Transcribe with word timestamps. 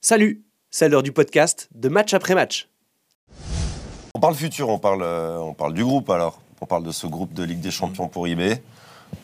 Salut, 0.00 0.44
c'est 0.70 0.88
l'heure 0.88 1.02
du 1.02 1.10
podcast 1.10 1.68
de 1.74 1.88
match 1.88 2.14
après 2.14 2.36
match. 2.36 2.68
On 4.14 4.20
parle 4.20 4.36
futur, 4.36 4.68
on 4.68 4.78
parle, 4.78 5.02
euh, 5.02 5.38
on 5.38 5.54
parle 5.54 5.74
du 5.74 5.84
groupe 5.84 6.08
alors. 6.10 6.40
On 6.60 6.66
parle 6.66 6.84
de 6.84 6.92
ce 6.92 7.06
groupe 7.08 7.32
de 7.34 7.42
Ligue 7.42 7.60
des 7.60 7.72
Champions 7.72 8.06
pour 8.08 8.26
eBay. 8.28 8.62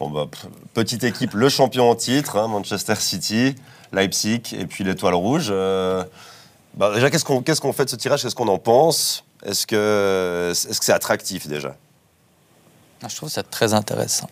Bon, 0.01 0.11
bah, 0.11 0.27
petite 0.73 1.05
équipe, 1.05 1.35
le 1.35 1.49
champion 1.49 1.89
en 1.91 1.95
titre, 1.95 2.37
hein, 2.39 2.49
Manchester 2.49 2.97
City, 2.97 3.55
Leipzig 3.93 4.43
et 4.59 4.67
puis 4.67 4.83
l'Étoile 4.83 5.15
Rouge. 5.15 5.49
Euh, 5.51 6.03
bah, 6.75 6.93
déjà, 6.93 7.09
qu'est-ce 7.09 7.25
qu'on 7.25 7.41
qu'est-ce 7.43 7.61
qu'on 7.61 7.73
fait 7.73 7.85
de 7.85 7.91
ce 7.91 7.97
tirage? 7.97 8.23
Qu'est-ce 8.23 8.35
qu'on 8.35 8.49
en 8.49 8.59
pense? 8.59 9.25
Est-ce 9.45 9.67
que 9.69 10.49
est-ce 10.51 10.79
que 10.81 10.85
c'est 10.85 10.93
attractif 10.93 11.47
déjà? 11.47 11.77
Ah, 13.03 13.09
Je 13.09 13.15
trouve 13.15 13.29
ça 13.29 13.45
très 13.45 13.75
intéressant. 13.75 14.29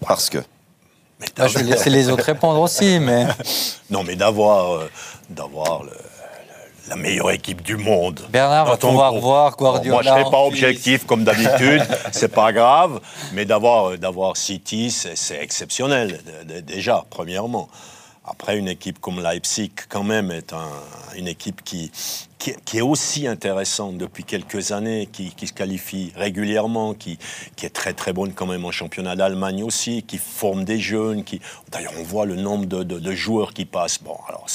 Parce 0.00 0.30
que? 0.30 0.38
Je 1.38 1.58
vais 1.58 1.64
laisser 1.64 1.90
les 1.90 2.08
autres 2.10 2.24
répondre 2.24 2.60
aussi, 2.60 2.98
mais 3.00 3.26
Non, 3.90 4.02
mais 4.04 4.16
d'avoir 4.16 4.72
euh, 4.74 4.90
d'avoir 5.28 5.82
le- 5.82 5.90
le- 5.90 5.96
la 6.88 6.96
meilleure 6.96 7.30
équipe 7.30 7.62
du 7.62 7.76
monde. 7.76 8.20
Bernard 8.30 8.66
va 8.66 8.76
pouvoir 8.76 9.14
voir 9.14 9.56
Guardiola. 9.56 9.94
moi, 9.94 10.02
je 10.02 10.08
ne 10.08 10.14
serai 10.22 10.30
pas 10.30 10.40
objectif 10.42 11.06
comme 11.06 11.22
d'habitude, 11.24 11.82
c'est 12.12 12.32
pas 12.32 12.52
grave, 12.52 13.00
mais 13.32 13.44
d'avoir 13.44 13.90
euh, 13.90 13.96
d'avoir 13.96 14.36
City, 14.36 14.90
c'est 14.90 15.38
exceptionnel 15.40 16.20
déjà, 16.66 17.04
premièrement. 17.10 17.68
Après, 18.30 18.56
une 18.56 18.68
équipe 18.68 19.00
comme 19.00 19.20
Leipzig, 19.20 19.72
quand 19.88 20.04
même, 20.04 20.30
est 20.30 20.52
un- 20.52 20.68
une 21.16 21.26
équipe 21.26 21.62
qui, 21.64 21.90
qui, 22.38 22.78
est 22.78 22.80
aussi 22.80 23.26
intéressante 23.26 23.98
depuis 23.98 24.22
quelques 24.24 24.70
années, 24.70 25.08
qui, 25.12 25.34
se 25.46 25.52
qualifie 25.52 26.12
régulièrement, 26.14 26.94
qui, 26.94 27.18
qui 27.56 27.66
est 27.66 27.70
très 27.70 27.92
très 27.92 28.12
bonne 28.12 28.32
quand 28.32 28.46
même 28.46 28.64
en 28.64 28.70
championnat 28.70 29.16
d'Allemagne 29.16 29.64
aussi, 29.64 30.04
qui 30.04 30.16
forme 30.16 30.64
des 30.64 30.78
jeunes. 30.78 31.24
D'ailleurs, 31.72 31.92
on 31.98 32.04
voit 32.04 32.24
le 32.24 32.36
nombre 32.36 32.66
de, 32.66 32.82
de- 32.84 33.12
joueurs 33.14 33.52
qui 33.52 33.64
passent. 33.64 34.00
Bon, 34.02 34.16
alors 34.28 34.46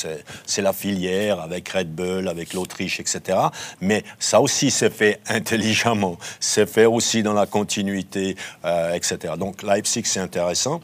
c'est 0.46 0.62
la 0.62 0.74
filière 0.74 1.42
avec 1.42 1.68
Red 1.70 1.94
Bull, 1.94 2.28
avec 2.30 2.54
l'Autriche, 2.54 3.00
etc. 3.02 3.38
Mais 3.82 4.04
ça 4.20 4.40
aussi, 4.40 4.72
c'est 4.72 4.90
fait 4.90 5.20
intelligemment. 5.28 6.18
C'est 6.40 6.68
fait 6.68 6.86
aussi 6.86 7.22
dans 7.24 7.34
la 7.34 7.46
continuité, 7.46 8.38
euh, 8.64 8.94
etc. 8.94 9.34
Donc 9.38 9.62
Leipzig, 9.64 10.04
c'est 10.06 10.22
intéressant. 10.22 10.80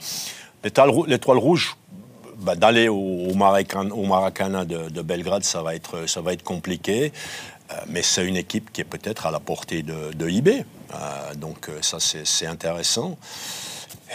L'étoile 0.63 1.37
rouge, 1.39 1.75
bah, 2.41 2.55
d'aller 2.55 2.87
au, 2.87 2.95
au 3.29 3.33
Maracan- 3.33 3.91
au 3.91 4.05
Maracana 4.05 4.65
de, 4.65 4.89
de 4.89 5.01
Belgrade, 5.01 5.43
ça 5.43 5.61
va 5.61 5.75
être, 5.75 6.07
ça 6.07 6.21
va 6.21 6.33
être 6.33 6.43
compliqué. 6.43 7.11
Euh, 7.71 7.75
mais 7.87 8.01
c'est 8.01 8.25
une 8.25 8.37
équipe 8.37 8.71
qui 8.73 8.81
est 8.81 8.85
peut-être 8.85 9.25
à 9.25 9.31
la 9.31 9.39
portée 9.39 9.81
de, 9.83 10.11
de 10.13 10.29
eBay. 10.29 10.65
Euh, 10.93 11.35
donc 11.35 11.69
euh, 11.69 11.81
ça, 11.81 11.97
c'est 11.99 12.47
intéressant. 12.47 13.17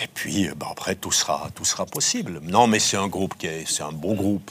Et 0.02 0.08
puis, 0.12 0.48
bah, 0.56 0.68
après, 0.70 0.94
tout 0.94 1.12
sera, 1.12 1.48
tout 1.54 1.64
sera 1.64 1.86
possible. 1.86 2.40
Non, 2.42 2.66
mais 2.66 2.78
c'est 2.78 2.98
un 2.98 3.08
groupe 3.08 3.34
qui 3.38 3.46
est, 3.46 3.64
c'est 3.66 3.82
un 3.82 3.92
beau 3.92 4.14
groupe. 4.14 4.50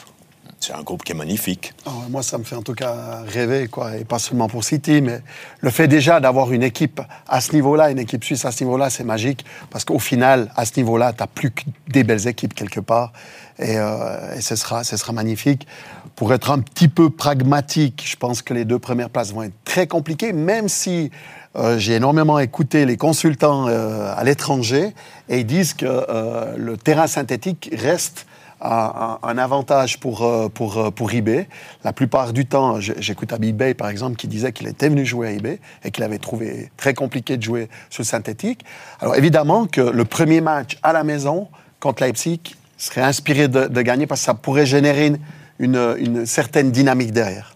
C'est 0.66 0.73
un 0.73 0.81
groupe 0.81 1.03
qui 1.03 1.11
est 1.11 1.16
magnifique. 1.16 1.73
Ah 1.85 1.91
Moi, 2.09 2.23
ça 2.23 2.39
me 2.39 2.44
fait 2.44 2.55
en 2.55 2.63
tout 2.63 2.73
cas 2.73 3.21
rêver, 3.27 3.67
quoi, 3.67 3.97
et 3.97 4.03
pas 4.03 4.17
seulement 4.17 4.47
pour 4.47 4.63
City, 4.63 4.99
mais 4.99 5.22
le 5.59 5.69
fait 5.69 5.88
déjà 5.88 6.19
d'avoir 6.19 6.52
une 6.52 6.63
équipe 6.63 7.02
à 7.27 7.39
ce 7.39 7.53
niveau-là, 7.53 7.91
une 7.91 7.99
équipe 7.99 8.23
suisse 8.23 8.45
à 8.45 8.52
ce 8.52 8.63
niveau-là, 8.63 8.89
c'est 8.89 9.03
magique, 9.03 9.45
parce 9.69 9.85
qu'au 9.85 9.99
final, 9.99 10.52
à 10.55 10.66
ce 10.66 10.72
niveau-là, 10.77 11.13
tu 11.13 11.19
n'as 11.19 11.27
plus 11.27 11.52
que 11.52 11.61
des 11.89 12.03
belles 12.03 12.27
équipes 12.27 12.55
quelque 12.55 12.80
part, 12.80 13.13
et, 13.59 13.77
euh, 13.77 14.35
et 14.35 14.41
ce, 14.41 14.55
sera, 14.55 14.83
ce 14.83 14.97
sera 14.97 15.13
magnifique. 15.13 15.67
Pour 16.16 16.33
être 16.33 16.49
un 16.49 16.57
petit 16.57 16.88
peu 16.88 17.11
pragmatique, 17.11 18.03
je 18.03 18.16
pense 18.16 18.41
que 18.41 18.55
les 18.55 18.66
deux 18.66 18.79
premières 18.79 19.11
places 19.11 19.33
vont 19.33 19.44
être 19.44 19.63
très 19.66 19.85
compliquées, 19.85 20.33
même 20.33 20.67
si 20.67 21.11
euh, 21.57 21.77
j'ai 21.77 21.94
énormément 21.94 22.39
écouté 22.39 22.88
les 22.88 22.97
consultants 22.97 23.67
euh, 23.67 24.11
à 24.17 24.23
l'étranger, 24.23 24.95
et 25.29 25.41
ils 25.41 25.45
disent 25.45 25.75
que 25.75 26.55
le 26.57 26.75
terrain 26.75 27.05
synthétique 27.05 27.69
reste 27.72 28.25
un, 28.66 29.19
un- 29.21 29.38
avantage 29.38 29.99
pour, 29.99 30.23
euh, 30.23 30.49
pour, 30.49 30.77
euh, 30.77 30.91
pour 30.91 31.11
eBay. 31.13 31.47
La 31.83 31.94
plupart 31.94 32.33
du 32.33 32.45
temps, 32.45 32.80
j'écoute 32.80 33.31
à 33.33 33.38
eBay, 33.41 33.73
par 33.73 33.89
exemple, 33.89 34.16
qui 34.16 34.27
disait 34.27 34.52
qu'il 34.52 34.67
était 34.67 34.89
venu 34.89 35.05
jouer 35.05 35.27
à 35.27 35.31
eBay 35.31 35.59
et 35.83 35.91
qu'il 35.91 36.03
avait 36.03 36.17
trouvé 36.17 36.72
très 36.77 36.94
compliqué 36.94 37.38
de 37.38 37.44
jouer 37.44 37.69
sur 37.90 38.06
synthétique. 38.06 38.66
Alors 39.00 39.16
évidemment 39.16 39.67
que 39.67 39.81
le 39.81 40.06
premier 40.06 40.41
match 40.41 40.78
à 40.84 40.94
la 40.94 41.03
maison 41.03 41.47
contre 41.79 42.03
Leipzig 42.03 42.40
serait 42.78 43.01
inspiré 43.01 43.47
de, 43.47 43.81
gagner 43.81 44.07
parce 44.07 44.22
que 44.22 44.25
ça 44.25 44.34
pourrait 44.34 44.66
générer 44.66 45.13
une, 45.59 45.95
une- 45.97 46.25
certaine 46.25 46.72
dynamique 46.72 47.11
derrière. 47.11 47.56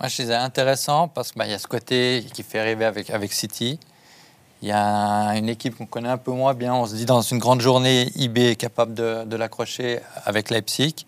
Moi, 0.00 0.08
je 0.08 0.22
disais 0.22 0.34
intéressant 0.34 1.08
parce 1.08 1.32
qu'il 1.32 1.46
y 1.46 1.52
a 1.52 1.58
ce 1.58 1.66
côté 1.66 2.26
qui 2.32 2.42
fait 2.42 2.62
rêver 2.62 2.84
avec, 2.84 3.10
avec 3.10 3.32
City. 3.32 3.78
Il 4.64 4.68
y 4.68 4.72
a 4.72 5.36
une 5.36 5.50
équipe 5.50 5.76
qu'on 5.76 5.84
connaît 5.84 6.08
un 6.08 6.16
peu 6.16 6.30
moins 6.30 6.54
bien. 6.54 6.72
On 6.72 6.86
se 6.86 6.94
dit 6.94 7.04
dans 7.04 7.20
une 7.20 7.38
grande 7.38 7.60
journée, 7.60 8.10
IB 8.16 8.38
est 8.38 8.56
capable 8.56 8.94
de, 8.94 9.24
de 9.26 9.36
l'accrocher 9.36 10.00
avec 10.24 10.48
Leipzig. 10.48 11.04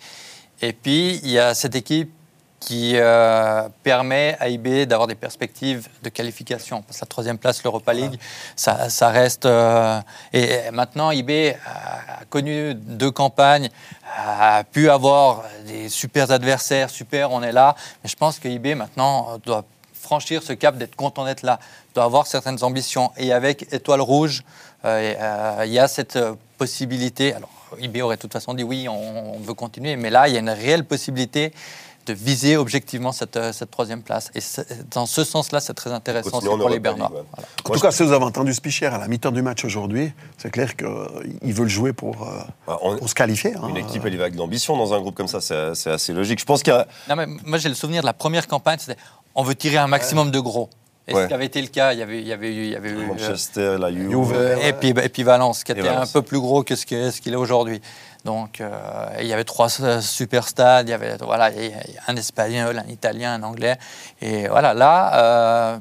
Et 0.60 0.74
puis, 0.74 1.20
il 1.22 1.30
y 1.30 1.38
a 1.38 1.54
cette 1.54 1.74
équipe 1.74 2.12
qui 2.60 2.96
euh, 2.96 3.66
permet 3.82 4.36
à 4.40 4.50
IB 4.50 4.84
d'avoir 4.84 5.06
des 5.06 5.14
perspectives 5.14 5.88
de 6.02 6.10
qualification. 6.10 6.82
Parce 6.82 6.98
que 6.98 7.04
la 7.06 7.08
troisième 7.08 7.38
place, 7.38 7.64
l'Europa 7.64 7.94
League, 7.94 8.20
ça, 8.56 8.90
ça 8.90 9.08
reste... 9.08 9.46
euh, 9.46 10.02
et 10.34 10.70
maintenant, 10.70 11.10
IB 11.10 11.54
a 11.64 12.26
connu 12.28 12.74
deux 12.74 13.10
campagnes, 13.10 13.70
a 14.18 14.64
pu 14.64 14.90
avoir 14.90 15.44
des 15.66 15.88
super 15.88 16.30
adversaires, 16.30 16.90
super, 16.90 17.32
on 17.32 17.42
est 17.42 17.52
là. 17.52 17.74
Mais 18.04 18.10
je 18.10 18.16
pense 18.16 18.38
que 18.38 18.48
IB, 18.48 18.74
maintenant, 18.74 19.38
doit 19.46 19.64
franchir 20.06 20.42
ce 20.42 20.52
cap 20.54 20.78
d'être 20.78 20.96
content 20.96 21.24
d'être 21.24 21.42
là, 21.42 21.58
doit 21.94 22.04
avoir 22.04 22.26
certaines 22.26 22.62
ambitions. 22.62 23.10
Et 23.16 23.32
avec 23.32 23.72
Étoile 23.72 24.00
Rouge, 24.00 24.42
euh, 24.84 25.14
euh, 25.18 25.62
il 25.66 25.72
y 25.72 25.78
a 25.78 25.88
cette 25.88 26.16
euh, 26.16 26.34
possibilité. 26.58 27.34
Alors, 27.34 27.50
IB 27.80 28.00
aurait 28.02 28.16
de 28.16 28.20
toute 28.20 28.32
façon 28.32 28.54
dit 28.54 28.62
oui, 28.64 28.88
on, 28.88 29.34
on 29.34 29.38
veut 29.40 29.54
continuer, 29.54 29.96
mais 29.96 30.10
là, 30.10 30.28
il 30.28 30.34
y 30.34 30.36
a 30.36 30.40
une 30.40 30.50
réelle 30.50 30.84
possibilité 30.84 31.52
de 32.06 32.12
viser 32.12 32.56
objectivement 32.56 33.10
cette, 33.10 33.36
cette 33.52 33.68
troisième 33.72 34.00
place. 34.00 34.30
Et 34.36 34.40
dans 34.92 35.06
ce 35.06 35.24
sens-là, 35.24 35.58
c'est 35.58 35.74
très 35.74 35.90
intéressant 35.90 36.40
pour 36.40 36.68
les 36.68 36.78
Bernois. 36.78 37.08
League, 37.08 37.16
ouais. 37.18 37.24
Voilà. 37.34 37.48
En 37.64 37.70
tout 37.72 37.80
cas, 37.80 37.90
si 37.90 38.04
vous 38.04 38.12
avez 38.12 38.24
entendu 38.24 38.54
Spicher 38.54 38.86
à 38.86 38.98
la 38.98 39.08
mi-temps 39.08 39.32
du 39.32 39.42
match 39.42 39.64
aujourd'hui, 39.64 40.12
c'est 40.38 40.52
clair 40.52 40.76
qu'ils 40.76 41.52
veulent 41.52 41.68
jouer 41.68 41.92
pour, 41.92 42.22
euh, 42.22 42.38
Bah, 42.68 42.78
on- 42.82 42.96
pour 42.96 43.08
se 43.08 43.14
qualifier. 43.16 43.54
hein. 43.56 43.66
une 43.70 43.76
équipe, 43.78 44.04
elle 44.06 44.14
y 44.14 44.16
va 44.16 44.22
avec 44.26 44.34
de 44.34 44.38
l'ambition 44.38 44.76
dans 44.76 44.94
un 44.94 45.00
groupe 45.00 45.16
comme 45.16 45.26
ça, 45.26 45.40
c'est 45.40 45.74
c'est 45.74 45.90
assez 45.90 46.12
logique. 46.12 46.38
Je 46.38 46.44
pense 46.44 46.62
qu'il 46.62 46.72
y 46.72 46.76
a. 46.76 46.86
Non, 47.08 47.16
mais 47.16 47.26
moi, 47.44 47.58
j'ai 47.58 47.68
le 47.68 47.74
souvenir 47.74 48.02
de 48.02 48.06
la 48.06 48.12
première 48.12 48.46
campagne, 48.46 48.78
c'était 48.78 49.00
on 49.36 49.42
veut 49.44 49.54
tirer 49.54 49.76
un 49.76 49.86
maximum 49.86 50.30
de 50.32 50.40
gros. 50.40 50.68
Et 51.08 51.14
Ouais. 51.14 51.22
ce 51.22 51.28
qui 51.28 51.34
avait 51.34 51.46
été 51.46 51.62
le 51.62 51.68
cas, 51.68 51.92
il 51.92 52.00
y 52.00 52.02
avait, 52.02 52.20
il 52.20 52.26
y 52.26 52.32
avait 52.32 52.48
eu. 52.52 52.64
il 52.64 52.70
y 52.70 52.74
avait 52.74 52.90
eu, 52.90 52.98
euh, 52.98 53.06
Manchester, 53.06 53.76
la 53.78 53.92
Juve. 53.92 54.10
Juve. 54.10 54.32
Euh, 54.34 54.56
et, 54.56 54.72
puis, 54.72 54.88
et 54.88 55.08
puis 55.08 55.22
Valence, 55.22 55.62
qui 55.62 55.70
était 55.70 55.82
Valence. 55.82 56.08
un 56.10 56.12
peu 56.12 56.22
plus 56.22 56.40
gros 56.40 56.64
que 56.64 56.74
ce 56.74 56.84
qu'il 56.84 57.32
est 57.32 57.36
aujourd'hui. 57.36 57.80
Donc, 58.24 58.60
euh, 58.60 58.70
il 59.20 59.26
y 59.26 59.32
avait 59.32 59.44
trois 59.44 59.68
euh, 59.82 60.00
super 60.00 60.48
stades, 60.48 60.88
il 60.88 60.90
y 60.90 60.94
avait 60.94 61.16
voilà, 61.20 61.50
un 62.08 62.16
espagnol, 62.16 62.82
un 62.84 62.90
italien, 62.90 63.34
un 63.34 63.42
anglais. 63.44 63.78
Et 64.20 64.48
voilà, 64.48 64.74
là, 64.74 65.14
euh, 65.14 65.78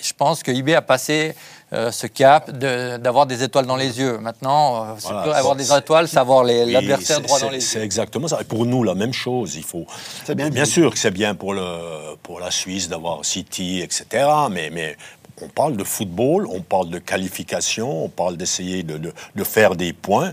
je 0.00 0.12
pense 0.12 0.44
que 0.44 0.52
IB 0.52 0.76
a 0.76 0.82
passé 0.82 1.34
euh, 1.72 1.90
ce 1.90 2.06
cap 2.06 2.50
de- 2.50 2.96
d'avoir 2.96 3.26
des 3.26 3.42
étoiles 3.42 3.66
dans 3.66 3.76
les 3.76 3.98
yeux. 3.98 4.18
Maintenant, 4.18 4.84
euh, 4.84 4.94
c'est 4.98 5.08
Voilà, 5.12 5.36
avoir 5.36 5.54
c'est- 5.54 5.58
des 5.58 5.64
c'est- 5.64 5.78
étoiles, 5.78 6.06
c'est 6.08 6.18
avoir 6.18 6.44
les- 6.44 6.64
Oui, 6.64 6.72
l'adversaire 6.72 7.16
c'est- 7.16 7.22
droit 7.22 7.40
dans 7.40 7.46
c'est- 7.48 7.52
les 7.54 7.60
C'est 7.60 7.78
yeux. 7.78 7.84
exactement 7.84 8.28
ça. 8.28 8.38
Et 8.40 8.44
pour 8.44 8.66
nous, 8.66 8.84
la 8.84 8.94
même 8.94 9.12
chose. 9.12 9.56
Il 9.56 9.64
faut. 9.64 9.84
C'est 10.24 10.34
bien 10.36 10.64
sûr 10.64 10.92
que 10.92 10.98
c'est 10.98 11.10
bien 11.10 11.34
pour, 11.34 11.54
le, 11.54 12.14
pour 12.22 12.38
la 12.40 12.50
Suisse 12.50 12.88
d'avoir 12.88 13.24
City, 13.24 13.80
etc. 13.80 14.24
Mais, 14.50 14.70
mais 14.72 14.96
on 15.42 15.48
parle 15.48 15.76
de 15.76 15.84
football, 15.84 16.46
on 16.50 16.60
parle 16.62 16.88
de 16.88 16.98
qualification, 16.98 18.04
on 18.04 18.08
parle 18.08 18.36
d'essayer 18.36 18.82
de, 18.82 18.96
de- 18.98 19.12
de 19.34 19.44
faire 19.44 19.76
des 19.76 19.92
points. 19.92 20.32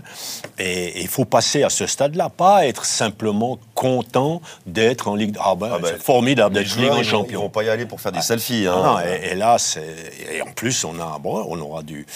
Et 0.58 1.00
il 1.02 1.08
faut 1.08 1.24
passer 1.26 1.62
à 1.62 1.70
ce 1.70 1.86
stade-là, 1.86 2.30
pas 2.30 2.66
être 2.66 2.84
simplement 2.84 3.58
content 3.74 4.40
d'être 4.66 5.08
en 5.08 5.14
Ligue. 5.14 5.36
Ah 5.40 5.54
ben, 5.54 5.70
Ah 5.74 5.78
ben, 5.78 5.88
c'est 5.92 6.02
formidable 6.02 6.54
d'être 6.54 6.74
Ligue 6.76 6.84
joueurs, 6.86 7.20
en 7.20 7.24
ils 7.28 7.36
vont- 7.36 7.48
pas 7.50 7.62
y 7.64 7.68
aller 7.68 7.86
pour 7.86 8.00
faire 8.00 8.12
des 8.12 8.22
selfies. 8.22 8.64
Non, 8.64 8.72
hein. 8.72 8.94
non, 8.94 9.00
et, 9.00 9.32
et 9.32 9.34
là, 9.34 9.58
c'est 9.58 9.94
et 10.32 10.40
en 10.42 10.52
plus, 10.52 10.84
on 10.84 10.98
a, 11.00 11.18
bon, 11.18 11.44
on 11.48 11.60
aura 11.60 11.82
du, 11.82 12.06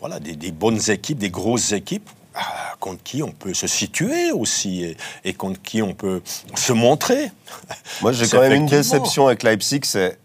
voilà, 0.00 0.18
des, 0.18 0.34
des 0.34 0.50
bonnes 0.50 0.80
équipes, 0.90 1.18
des 1.18 1.30
grosses 1.30 1.72
équipes. 1.72 2.08
ah, 2.34 2.74
contre 2.80 3.02
qui 3.02 3.22
on 3.22 3.32
peut 3.32 3.52
se 3.54 3.66
situer 3.66 4.30
aussi 4.32 4.84
et, 4.84 4.96
et 5.24 5.34
contre 5.34 5.60
qui 5.60 5.82
on 5.82 5.92
peut 5.92 6.22
se 6.54 6.72
montrer. 6.72 7.30
Moi, 8.00 8.12
j'ai 8.12 8.26
quand 8.30 8.40
même 8.40 8.52
une 8.52 8.66
déception 8.66 9.26
avec 9.26 9.42
Leipzig. 9.42 9.80
C'est- 9.82 10.18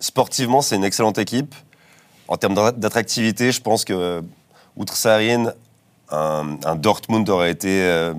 sportivement, 0.00 0.62
c'est 0.62 0.76
une 0.76 0.84
excellente 0.84 1.18
équipe. 1.18 1.54
En 2.28 2.36
termes 2.36 2.54
d'attra- 2.54 2.72
d'attractivité, 2.72 3.52
je 3.52 3.60
pense 3.60 3.84
que 3.84 4.22
outre 4.76 4.96
Sarine, 4.96 5.54
un, 6.10 6.58
un 6.64 6.76
Dortmund 6.76 7.28
aurait 7.28 7.50
été 7.50 7.82
euh, 7.82 8.14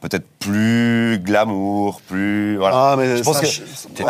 peut-être 0.00 0.24
plus 0.38 1.18
glamour, 1.22 2.00
plus 2.08 2.56
voilà. 2.56 2.92
Ah, 2.92 2.94
mais 2.96 3.18
je 3.18 3.22
pense 3.22 3.36
ça, 3.36 3.42
que 3.42 3.46
T'es 3.94 4.02
Ouais, 4.02 4.08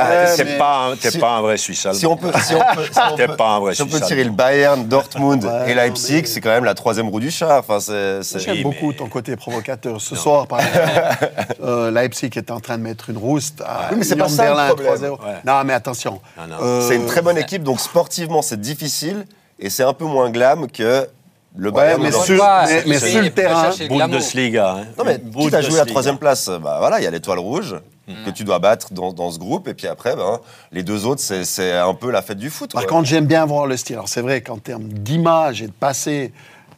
pas, 0.59 0.87
un- 0.93 0.97
si- 0.97 1.19
pas 1.19 1.37
un 1.37 1.41
vrai 1.43 1.57
Suisse 1.57 1.85
allemand. 1.87 1.99
si 1.99 2.07
on 2.07 2.17
peut, 2.17 2.31
si 2.45 2.55
on 2.55 2.75
peut, 2.77 2.85
si 2.85 2.99
on 3.13 3.17
T'es 3.17 3.27
peut- 3.27 3.37
pas 3.37 3.49
un 3.57 3.61
vrai 3.61 3.75
si 3.75 3.83
on 3.83 3.87
peut 3.87 4.01
tirer 4.01 4.23
le. 4.25 4.31
Bayern, 4.31 4.87
Dortmund 4.87 5.45
Ouais, 5.45 5.71
et 5.73 5.75
Leipzig, 5.75 6.21
mais- 6.23 6.27
c'est 6.27 6.41
quand 6.41 6.51
même 6.51 6.65
la 6.65 6.75
troisième 6.75 7.09
roue 7.09 7.19
du 7.21 7.31
char. 7.31 7.59
Enfin, 7.69 7.79
J'aime 7.81 8.57
Oui, 8.57 8.63
beaucoup 8.63 8.89
mais- 8.91 8.95
ton 8.97 9.09
côté 9.09 9.35
provocateur. 9.37 10.01
Ce 10.01 10.15
soir, 10.15 10.47
par 10.47 10.61
exemple, 10.61 10.79
euh, 11.65 11.91
Leipzig 11.91 12.31
est 12.37 12.51
en 12.51 12.61
train 12.61 12.79
de 12.79 12.83
mettre 12.83 13.11
une 13.11 13.19
rouste 13.19 13.61
à 13.63 13.89
Oui, 13.91 13.97
mais 13.99 14.05
c'est 14.05 14.17
pas 14.17 14.29
ça, 14.29 14.43
le 14.45 14.49
Berlin 14.51 14.67
problème. 14.69 14.87
3-0. 14.95 15.13
Ouais. 15.25 15.39
Non, 15.45 15.65
mais 15.65 15.73
attention. 15.73 16.21
Euh, 16.39 16.87
c'est 16.87 16.97
une 16.97 17.07
très 17.07 17.23
bonne 17.23 17.39
équipe. 17.39 17.63
Donc 17.65 17.81
sportivement, 17.81 18.43
c'est 18.43 18.61
difficile 18.61 19.25
et 19.59 19.71
c'est 19.71 19.83
un 19.83 19.93
peu 19.93 20.05
moins 20.05 20.31
glam 20.31 20.69
que 20.71 21.09
Le 21.57 21.69
Ouais, 21.71 21.75
Bayern, 21.75 22.03
mais 22.03 22.11
dans- 22.11 22.23
sur- 22.23 22.41
Ouais, 22.43 22.85
mais- 22.87 22.99
sur 22.99 23.21
le 23.23 23.31
terrain. 23.31 23.71
Bundesliga. 23.89 24.77
Hein. 24.77 24.85
Non, 24.99 25.05
mais 25.05 25.21
quitte 25.21 25.55
à 25.55 25.61
jouer 25.63 25.79
la 25.79 25.85
troisième 25.85 26.17
place, 26.19 26.49
bah 26.49 26.77
voilà, 26.79 27.01
il 27.01 27.05
y 27.05 27.07
a 27.07 27.11
l'étoile 27.11 27.39
rouge 27.41 27.75
Mm. 28.07 28.13
que 28.27 28.31
tu 28.31 28.45
dois 28.45 28.59
battre 28.61 28.93
dans, 28.93 29.13
dans 29.13 29.31
ce 29.31 29.39
groupe. 29.39 29.67
Et 29.69 29.75
puis 29.75 29.87
après, 29.89 30.15
ben, 30.17 30.39
les 30.73 30.83
deux 30.83 31.07
autres, 31.07 31.21
c'est- 31.21 31.73
un 31.73 31.95
peu 31.95 32.11
la 32.11 32.23
fête 32.23 32.39
du 32.39 32.51
foot. 32.51 32.73
Par 32.73 32.87
contre, 32.87 33.09
j'aime 33.09 33.27
bien 33.27 33.45
voir 33.47 33.67
le 33.67 33.77
style. 33.77 33.97
Alors, 33.97 34.09
c'est 34.09 34.21
vrai 34.23 34.41
qu'en 34.43 34.59
termes 34.59 34.85
d'image 34.85 35.61
et 35.63 35.67
de 35.67 35.73
passé, 35.73 36.33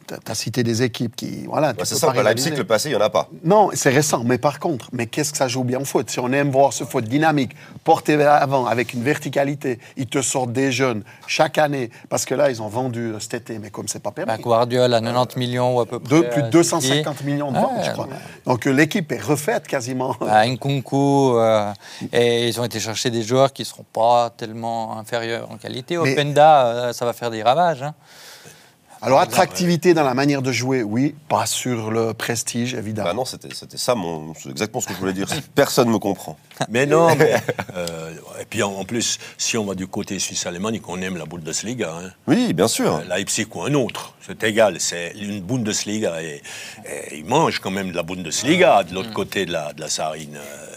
tu 0.07 0.31
as 0.31 0.35
cité 0.35 0.63
des 0.63 0.83
équipes 0.83 1.15
qui. 1.15 1.45
Voilà, 1.47 1.69
Ouais, 1.69 1.73
c'est 1.83 1.95
ça, 1.95 2.07
pas 2.07 2.13
bah, 2.13 2.23
Leipzig, 2.23 2.51
le 2.55 2.63
passé, 2.63 2.89
il 2.89 2.91
n'y 2.91 2.97
en 2.97 3.05
a 3.05 3.09
pas. 3.09 3.29
Non, 3.43 3.69
c'est 3.73 3.89
récent. 3.89 4.23
Mais 4.23 4.37
par 4.37 4.59
contre, 4.59 4.89
mais 4.91 5.07
qu'est-ce 5.07 5.31
que 5.31 5.37
ça 5.37 5.47
joue 5.47 5.63
bien 5.63 5.79
au 5.79 5.85
foot? 5.85 6.09
Si 6.09 6.19
on 6.19 6.31
aime 6.31 6.51
voir 6.51 6.73
ce 6.73 6.83
foot 6.83 7.05
dynamique, 7.05 7.51
porté 7.83 8.15
vers 8.17 8.33
l'avant, 8.39 8.65
avec 8.65 8.93
une 8.93 9.03
verticalité, 9.03 9.79
ils 9.97 10.07
te 10.07 10.21
sortent 10.21 10.51
des 10.53 10.71
jeunes 10.71 11.03
chaque 11.27 11.57
année. 11.57 11.89
Parce 12.09 12.25
que 12.25 12.35
là, 12.35 12.49
ils 12.49 12.61
ont 12.61 12.67
vendu 12.67 13.13
euh, 13.13 13.19
cet 13.19 13.33
été, 13.35 13.59
mais 13.59 13.69
comme 13.69 13.87
c'est 13.87 14.01
pas 14.01 14.11
permis. 14.11 14.27
Bah, 14.31 14.37
Guardiola, 14.37 14.99
90 15.01 15.37
millions 15.39 15.75
ou 15.77 15.79
à 15.81 15.85
peu 15.85 15.99
près. 15.99 16.15
De, 16.15 16.21
plus 16.21 16.41
de 16.41 16.47
à 16.47 16.49
250 16.49 17.17
City. 17.17 17.25
millions 17.29 17.51
de 17.51 17.57
Ouais, 17.57 17.61
ventes, 17.63 17.85
je 17.85 17.91
crois. 17.91 18.07
Donc 18.45 18.67
euh, 18.67 18.71
l'équipe 18.71 19.11
est 19.11 19.21
refaite 19.21 19.67
quasiment. 19.67 20.15
à 20.27 20.45
Nkunku, 20.47 21.35
euh, 21.37 21.71
et 22.11 22.47
ils 22.47 22.59
ont 22.59 22.63
été 22.65 22.79
chercher 22.79 23.09
des 23.09 23.23
joueurs 23.23 23.53
qui 23.53 23.61
ne 23.63 23.67
seront 23.67 23.85
pas 23.91 24.29
tellement 24.35 24.97
inférieurs 24.97 25.49
en 25.51 25.57
qualité. 25.57 25.97
Mais- 25.97 26.13
Openda, 26.13 26.65
euh, 26.67 26.93
ça 26.93 27.05
va 27.05 27.13
faire 27.13 27.31
des 27.31 27.41
ravages. 27.43 27.83
hein. 27.83 27.93
Alors, 29.05 29.19
attractivité 29.19 29.93
dans 29.93 30.03
la 30.03 30.13
manière 30.13 30.41
de 30.41 30.51
jouer, 30.51 30.81
oui, 30.81 31.13
pas 31.27 31.45
sur 31.45 31.91
le 31.91 32.13
prestige, 32.13 32.73
évidemment. 32.73 33.09
Bah 33.09 33.13
non, 33.13 33.25
c'était 33.25 33.53
c'était 33.53 33.77
ça, 33.77 33.95
mon- 33.95 34.33
c'est 34.33 34.49
exactement 34.49 34.79
ce 34.81 34.87
que 34.87 34.93
je 34.93 34.99
voulais 34.99 35.11
dire. 35.13 35.27
Personne 35.55 35.89
ne 35.89 35.93
me 35.93 35.99
comprend. 35.99 36.37
Mais 36.69 36.85
non, 36.85 37.13
mais, 37.19 37.33
euh, 37.75 38.13
et 38.41 38.45
puis 38.45 38.63
en, 38.63 38.71
en 38.71 38.85
plus, 38.85 39.19
si 39.37 39.57
on 39.57 39.65
va 39.65 39.75
du 39.75 39.87
côté 39.87 40.19
suisse-allemagne, 40.19 40.79
qu'on 40.79 41.01
aime 41.01 41.17
la 41.17 41.25
Bundesliga, 41.25 41.93
hein, 41.93 42.11
Oui, 42.27 42.53
bien 42.53 42.67
sûr. 42.69 42.95
euh, 42.95 43.03
Leipzig 43.09 43.47
ou 43.53 43.61
un 43.63 43.73
autre, 43.73 44.13
c'est 44.25 44.41
égal, 44.43 44.79
c'est 44.79 45.13
une 45.19 45.41
Bundesliga 45.41 46.21
et, 46.23 46.41
et 46.85 47.17
ils 47.17 47.25
mangent 47.25 47.59
quand 47.59 47.71
même 47.71 47.91
de 47.91 47.95
la 47.95 48.03
Bundesliga 48.03 48.83
de 48.83 48.93
l'autre 48.95 49.11
côté 49.13 49.45
de 49.45 49.51
la, 49.51 49.73
de 49.73 49.81
la 49.81 49.89
Sarine. 49.89 50.37
euh, 50.37 50.75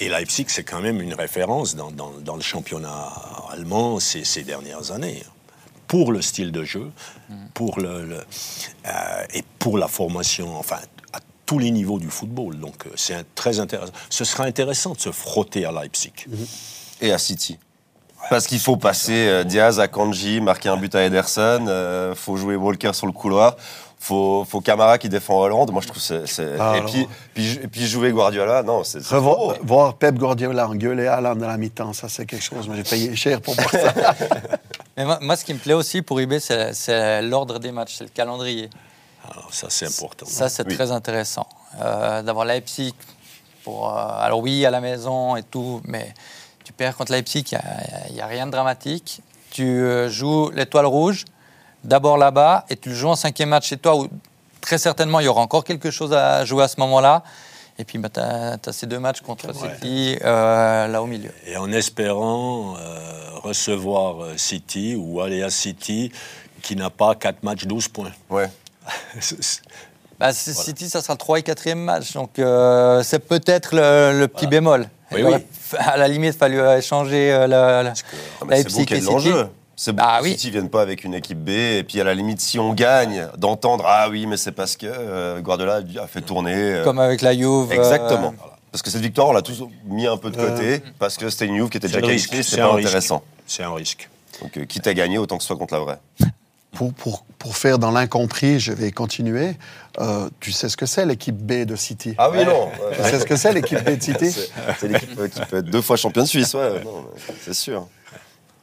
Et 0.00 0.08
Leipzig, 0.08 0.46
c'est 0.48 0.64
quand 0.64 0.80
même 0.80 1.00
une 1.02 1.14
référence 1.14 1.76
dans, 1.76 1.90
dans- 1.90 2.12
dans 2.24 2.36
le 2.36 2.42
championnat 2.42 3.12
allemand 3.52 4.00
ces, 4.00 4.24
ces 4.24 4.42
dernières 4.44 4.90
années. 4.92 5.22
Pour 5.88 6.12
le 6.12 6.20
style 6.22 6.50
de 6.52 6.64
jeu, 6.64 6.90
pour 7.54 7.78
le, 7.80 8.04
le- 8.04 8.16
euh, 8.86 8.90
et 9.34 9.44
pour 9.58 9.78
la 9.78 9.88
formation, 9.88 10.56
enfin, 10.58 10.78
à 11.12 11.18
tous 11.44 11.58
les 11.60 11.70
niveaux 11.70 11.98
du 11.98 12.08
football. 12.10 12.58
Donc, 12.58 12.86
euh, 12.86 12.90
c'est 12.96 13.24
très 13.34 13.60
intéressant. 13.60 13.92
Ce 14.10 14.24
sera 14.24 14.44
intéressant 14.44 14.92
de 14.94 15.00
se 15.00 15.12
frotter 15.12 15.64
à 15.64 15.72
Leipzig. 15.72 16.12
Et 17.00 17.12
à 17.12 17.18
City. 17.18 17.58
Parce 18.30 18.46
qu'il 18.48 18.58
faut 18.58 18.76
passer 18.76 19.28
euh, 19.28 19.44
Diaz 19.44 19.78
à 19.78 19.86
Kanji, 19.86 20.40
marquer 20.40 20.68
un 20.70 20.76
but 20.76 20.92
à 20.96 21.04
Ederson, 21.04 21.66
euh, 21.68 22.14
faut 22.16 22.36
jouer 22.36 22.56
Walker 22.56 22.92
sur 22.92 23.06
le 23.06 23.12
couloir, 23.12 23.56
faut, 24.00 24.44
faut 24.48 24.60
Camara 24.60 24.98
qui 24.98 25.08
défend 25.08 25.38
Hollande. 25.38 25.70
Moi, 25.70 25.80
je 25.82 25.86
trouve 25.88 25.98
que 25.98 26.04
c'est. 26.04 26.26
c'est- 26.26 26.56
Ah, 26.58 26.72
et, 26.74 26.78
alors. 26.78 26.90
puis, 26.90 27.06
puis, 27.34 27.52
et 27.62 27.68
puis 27.68 27.86
jouer 27.86 28.10
Guardiola, 28.10 28.64
non, 28.64 28.82
c'est. 28.82 29.00
c'est 29.00 29.14
trop 29.14 29.52
voir 29.62 29.94
Pep 29.94 30.16
Guardiola 30.16 30.68
engueuler 30.68 31.06
Alain 31.06 31.36
dans 31.36 31.46
la 31.46 31.56
mi-temps, 31.56 31.92
ça 31.92 32.08
c'est 32.08 32.26
quelque 32.26 32.42
chose. 32.42 32.66
Moi 32.66 32.74
j'ai 32.76 32.82
payé 32.82 33.14
cher 33.14 33.40
pour 33.40 33.54
voir 33.54 33.70
ça. 33.70 33.94
Mais 34.96 35.04
moi, 35.04 35.18
moi, 35.20 35.36
ce 35.36 35.44
qui 35.44 35.52
me 35.52 35.58
plaît 35.58 35.74
aussi 35.74 36.02
pour 36.02 36.20
IB, 36.20 36.38
c'est 36.38 37.22
l'ordre 37.22 37.58
des 37.58 37.70
matchs, 37.72 37.96
c'est 37.98 38.04
le 38.04 38.10
calendrier. 38.10 38.70
Alors, 39.30 39.52
ça, 39.52 39.66
c'est 39.68 39.86
important. 39.86 40.26
Ça, 40.26 40.48
c'est 40.48 40.66
Oui. 40.66 40.74
très 40.74 40.90
intéressant. 40.90 41.46
Euh, 41.80 42.22
D'avoir 42.22 42.44
Leipzig, 42.46 42.94
pour, 43.64 43.90
euh, 43.90 44.08
alors 44.20 44.40
oui, 44.40 44.64
à 44.64 44.70
la 44.70 44.80
maison 44.80 45.36
et 45.36 45.42
tout, 45.42 45.82
mais 45.84 46.14
tu 46.64 46.72
perds 46.72 46.96
contre 46.96 47.12
Leipzig, 47.12 47.44
il 48.08 48.14
n'y 48.14 48.20
a, 48.20 48.26
rien 48.26 48.46
de 48.46 48.52
dramatique. 48.52 49.20
Tu 49.50 49.64
euh, 49.64 50.08
joues 50.08 50.50
l'étoile 50.50 50.86
rouge, 50.86 51.24
d'abord 51.84 52.16
là-bas, 52.16 52.64
et 52.70 52.76
tu 52.76 52.90
le 52.90 52.94
joues 52.94 53.08
en 53.08 53.16
cinquième 53.16 53.50
match 53.50 53.68
chez 53.68 53.76
toi, 53.76 53.96
où 53.96 54.08
très 54.60 54.78
certainement 54.78 55.20
il 55.20 55.24
y 55.24 55.28
aura 55.28 55.42
encore 55.42 55.64
quelque 55.64 55.90
chose 55.90 56.12
à 56.12 56.44
jouer 56.44 56.64
à 56.64 56.68
ce 56.68 56.80
moment-là. 56.80 57.22
Et 57.78 57.84
puis, 57.84 57.98
bah, 57.98 58.08
tu 58.12 58.20
as, 58.20 58.58
ces 58.72 58.86
deux 58.86 58.98
matchs 58.98 59.20
contre 59.20 59.48
City, 59.54 60.16
euh, 60.24 60.86
là 60.86 61.02
au 61.02 61.06
milieu. 61.06 61.30
Et 61.46 61.56
en 61.56 61.70
espérant 61.72 62.74
euh, 62.78 63.38
recevoir 63.42 64.22
euh, 64.22 64.36
City 64.36 64.96
ou 64.98 65.20
aller 65.20 65.42
à 65.42 65.50
City 65.50 66.10
qui 66.62 66.74
n'a 66.74 66.88
pas 66.90 67.14
4 67.14 67.42
matchs, 67.42 67.66
12 67.66 67.88
points. 67.88 68.12
Ouais. 68.30 68.48
Bah, 70.18 70.32
c- 70.32 70.54
City, 70.54 70.88
ça 70.88 71.02
sera 71.02 71.12
le 71.12 71.18
3 71.18 71.40
et 71.40 71.42
4e 71.42 71.74
match, 71.74 72.14
donc 72.14 72.38
euh, 72.38 73.02
c'est 73.02 73.18
peut-être 73.18 73.74
le, 73.76 74.18
le 74.18 74.28
petit 74.28 74.46
bémol. 74.46 74.88
Oui, 75.12 75.20
Il 75.20 75.26
oui. 75.26 75.34
à 75.78 75.98
la 75.98 76.08
limite 76.08 76.34
fallu 76.38 76.58
euh, 76.58 76.78
échanger 76.78 77.30
euh, 77.32 77.46
la, 77.46 77.82
la- 77.82 77.90
Ah, 77.92 77.94
c'est 78.40 78.48
Leipzig 78.48 78.86
et 78.92 79.00
de 79.00 79.00
City. 79.00 79.30
C'est 79.78 79.92
beau 79.92 80.02
Ah 80.04 80.18
que 80.20 80.24
oui. 80.24 80.30
City 80.32 80.46
ne 80.48 80.52
vienne 80.52 80.70
pas 80.70 80.80
avec 80.82 81.04
une 81.04 81.12
équipe 81.14 81.38
B. 81.38 81.50
Et 81.50 81.84
puis, 81.84 82.00
à 82.00 82.04
la 82.04 82.14
limite, 82.14 82.40
si 82.40 82.58
on 82.58 82.72
gagne, 82.72 83.28
d'entendre 83.36 83.84
Ah 83.86 84.08
oui, 84.10 84.26
mais 84.26 84.36
c'est 84.38 84.52
parce 84.52 84.76
que 84.76 84.86
euh, 84.86 85.40
Guardiola 85.40 85.80
a 86.02 86.06
fait 86.06 86.22
tourner. 86.22 86.54
euh, 86.54 86.84
comme 86.84 86.98
avec 86.98 87.20
la 87.20 87.34
Juve. 87.34 87.70
euh, 87.70 87.74
Exactement. 87.74 88.34
Parce 88.72 88.82
que 88.82 88.90
cette 88.90 89.02
victoire, 89.02 89.28
on 89.28 89.32
l'a 89.32 89.42
tous 89.42 89.64
mis 89.84 90.06
un 90.06 90.16
peu 90.16 90.30
de 90.30 90.36
côté. 90.36 90.74
Euh. 90.76 90.78
Parce 90.98 91.16
que 91.16 91.28
c'était 91.28 91.46
une 91.46 91.56
Juve 91.56 91.68
qui 91.68 91.76
était 91.76 91.88
déjà 91.88 92.00
qualifiée. 92.00 92.42
C'est 92.42 92.56
pas 92.56 92.72
risque. 92.74 92.86
intéressant. 92.88 93.22
C'est 93.46 93.62
un 93.62 93.74
risque. 93.74 94.08
Donc, 94.42 94.56
euh, 94.56 94.64
quitte 94.64 94.86
à 94.86 94.94
gagner, 94.94 95.18
autant 95.18 95.36
que 95.36 95.42
ce 95.42 95.48
soit 95.48 95.56
contre 95.56 95.74
la 95.74 95.80
vraie. 95.80 95.98
pour, 96.72 96.92
pour, 96.94 97.24
pour 97.38 97.56
faire 97.56 97.78
dans 97.78 97.90
l'incompris, 97.90 98.58
je 98.60 98.72
vais 98.72 98.90
continuer. 98.92 99.56
Euh, 99.98 100.28
tu 100.40 100.52
sais 100.52 100.68
ce 100.70 100.76
que 100.78 100.84
c'est 100.86 101.04
l'équipe 101.06 101.36
B 101.36 101.64
de 101.66 101.76
City? 101.76 102.14
Ah 102.18 102.30
oui, 102.30 102.44
non. 102.46 102.68
Tu 102.96 103.02
sais 103.10 103.20
ce 103.20 103.24
que 103.26 103.36
c'est 103.36 103.52
l'équipe 103.52 103.82
B 103.84 103.96
de 103.98 104.02
City? 104.02 104.30
C'est 104.78 104.88
l'équipe 104.88 105.10
qui 105.30 105.40
peut 105.40 105.58
être 105.58 105.70
deux 105.70 105.80
fois 105.82 105.96
championne 105.96 106.24
de 106.24 106.28
Suisse, 106.28 106.52
ouais, 106.54 106.82
non, 106.84 107.06
c'est 107.42 107.54
sûr. 107.54 107.86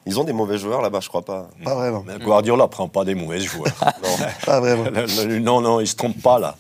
Ils 0.05 0.19
ont 0.19 0.23
des 0.23 0.33
mauvais 0.33 0.57
joueurs 0.57 0.81
là-bas, 0.81 0.99
je 1.01 1.07
crois 1.07 1.21
pas. 1.21 1.47
Pas 1.63 1.75
vraiment. 1.75 2.03
Mais 2.05 2.17
Guardiola 2.23 2.67
prend 2.67 2.87
pas 2.89 3.05
des 3.05 3.15
mauvais 3.15 3.39
joueurs. 3.39 3.71
Pas 4.45 4.59
vraiment. 4.59 4.83
Le- 4.85 5.25
le- 5.25 5.39
non, 5.39 5.61
non, 5.61 5.79
il 5.79 5.87
se 5.87 5.95
trompe 5.95 6.21
pas 6.21 6.39
là. 6.39 6.55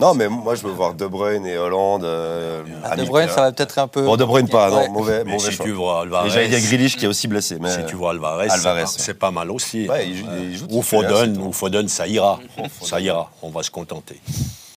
Non, 0.00 0.14
mais 0.14 0.28
moi 0.28 0.54
je 0.54 0.62
veux 0.64 0.72
voir 0.72 0.94
De 0.94 1.06
Bruyne 1.06 1.46
et 1.46 1.56
Hollande. 1.58 2.04
Euh, 2.04 2.62
Ah, 2.84 2.94
De. 2.96 3.04
Bruyne, 3.04 3.28
ça 3.28 3.40
va 3.42 3.52
peut-être 3.52 3.78
un 3.78 3.88
peu. 3.88 4.04
Bon, 4.04 4.16
De 4.16 4.24
Bruyne 4.24 4.48
pas, 4.48 4.70
Ouais. 4.70 4.86
non, 4.86 4.92
mauvais, 4.92 5.24
Mais 5.24 5.32
mauvais 5.32 5.50
si 5.50 5.56
choix. 5.56 5.64
tu 5.66 5.72
vois 5.72 6.02
Alvarez, 6.02 6.28
Et 6.28 6.30
j'allais 6.30 6.48
dire 6.48 6.60
Grealish 6.60 6.96
qui 6.96 7.04
est 7.04 7.08
aussi 7.08 7.26
blessé. 7.28 7.56
Mais... 7.60 7.70
si 7.72 7.84
tu 7.86 7.96
vois 7.96 8.10
Alvarez, 8.10 8.48
Alvarez, 8.50 8.58
c'est 8.58 8.62
pas- 8.62 8.74
ouais. 8.74 8.86
c'est 8.98 9.14
pas, 9.14 9.30
mal 9.30 9.50
aussi. 9.50 9.88
Ouais, 9.88 10.06
il 10.08 10.16
joue- 10.16 10.26
il 10.40 10.56
joue 10.56 10.66
ou 10.70 10.82
Foden, 10.82 11.38
ou 11.40 11.52
Foden, 11.52 11.88
ça 11.88 12.06
ira. 12.06 12.38
Foden. 12.56 12.70
Ça 12.82 13.00
ira. 13.00 13.30
On 13.42 13.50
va 13.50 13.62
se 13.62 13.70
contenter. 13.70 14.20